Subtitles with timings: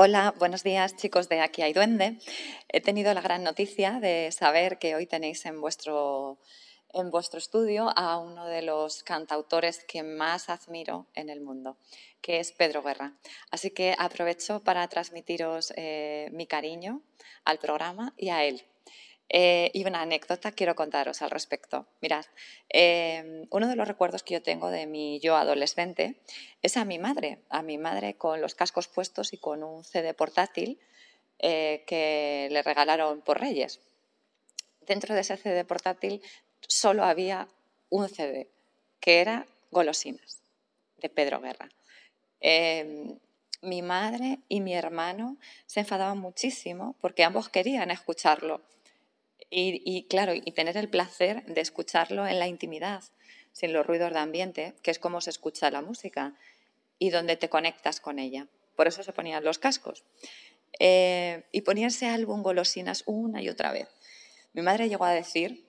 [0.00, 2.18] Hola, buenos días chicos de Aquí hay Duende.
[2.68, 6.38] He tenido la gran noticia de saber que hoy tenéis en vuestro,
[6.94, 11.78] en vuestro estudio a uno de los cantautores que más admiro en el mundo,
[12.20, 13.14] que es Pedro Guerra.
[13.50, 17.02] Así que aprovecho para transmitiros eh, mi cariño
[17.44, 18.64] al programa y a él.
[19.30, 21.86] Eh, y una anécdota quiero contaros al respecto.
[22.00, 22.24] Mirad,
[22.70, 26.16] eh, uno de los recuerdos que yo tengo de mi yo adolescente
[26.62, 30.14] es a mi madre, a mi madre con los cascos puestos y con un CD
[30.14, 30.80] portátil
[31.40, 33.80] eh, que le regalaron por Reyes.
[34.86, 36.22] Dentro de ese CD portátil
[36.66, 37.48] solo había
[37.90, 38.48] un CD,
[38.98, 40.40] que era Golosinas,
[40.96, 41.68] de Pedro Guerra.
[43.60, 48.62] mi madre y mi hermano se enfadaban muchísimo porque ambos querían escucharlo
[49.50, 53.02] y, claro, y tener el placer de escucharlo en la intimidad,
[53.52, 56.34] sin los ruidos de ambiente, que es como se escucha la música
[56.98, 58.46] y donde te conectas con ella.
[58.76, 60.04] Por eso se ponían los cascos.
[60.78, 63.88] Eh, y poníanse álbum golosinas una y otra vez.
[64.52, 65.64] Mi madre llegó a decir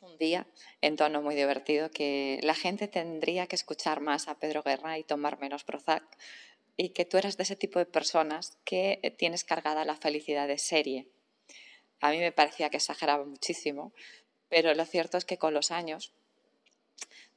[0.00, 0.46] un día,
[0.82, 5.04] en tono muy divertido, que la gente tendría que escuchar más a Pedro Guerra y
[5.04, 6.04] tomar menos Prozac,
[6.76, 10.58] y que tú eras de ese tipo de personas que tienes cargada la felicidad de
[10.58, 11.08] serie
[12.00, 13.92] a mí me parecía que exageraba muchísimo,
[14.48, 16.12] pero lo cierto es que con los años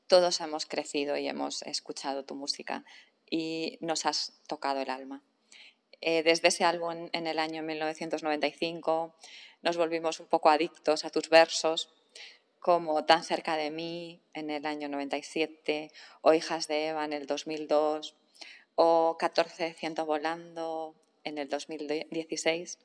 [0.07, 2.83] todos hemos crecido y hemos escuchado tu música
[3.29, 5.23] y nos has tocado el alma.
[6.01, 9.13] Eh, desde ese álbum en el año 1995
[9.61, 11.89] nos volvimos un poco adictos a tus versos,
[12.59, 17.25] como Tan cerca de mí en el año 97, o Hijas de Eva en el
[17.25, 18.15] 2002,
[18.75, 22.79] o 14 ciento volando en el 2016.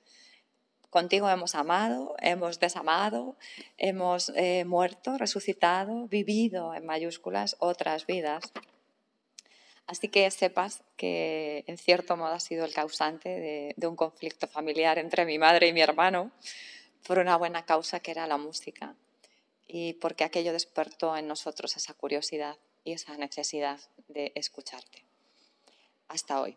[0.94, 3.34] Contigo hemos amado, hemos desamado,
[3.78, 8.52] hemos eh, muerto, resucitado, vivido en mayúsculas otras vidas.
[9.88, 15.00] Así que sepas que en cierto modo ha sido el causante de, un conflicto familiar
[15.00, 16.30] entre mi madre y mi hermano
[17.04, 18.94] por una buena causa que era la música
[19.66, 25.02] y porque aquello despertó en nosotros esa curiosidad y esa necesidad de escucharte.
[26.06, 26.56] Hasta hoy.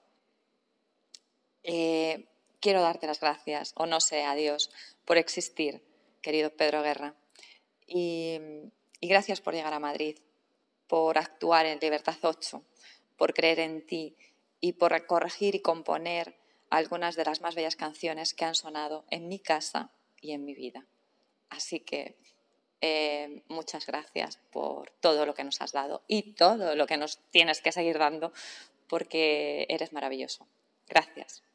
[1.64, 2.28] Eh,
[2.60, 4.72] quiero darte las gracias, o no sé, a Dios,
[5.06, 5.82] por existir,
[6.22, 7.16] querido Pedro Guerra.
[7.86, 8.40] Y,
[9.02, 10.18] gracias por llegar a Madrid,
[10.88, 12.64] por actuar en Libertad 8,
[13.16, 14.16] por creer en ti
[14.60, 16.36] y por corregir y componer
[16.70, 19.92] algunas de las más bellas canciones que han sonado en mi casa
[20.22, 20.86] y en mi vida.
[21.50, 22.18] Así que
[22.82, 27.20] eh, muchas gracias por todo lo que nos has dado y todo lo que nos
[27.32, 28.34] tienes que seguir dando
[28.88, 30.48] porque eres maravilloso.
[30.88, 31.47] Gracias.